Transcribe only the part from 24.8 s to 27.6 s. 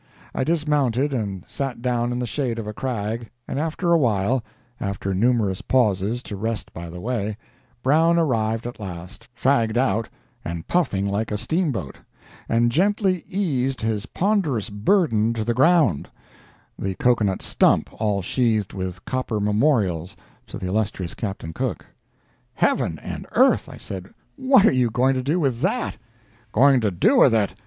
going to do with that?" "Going to do with it!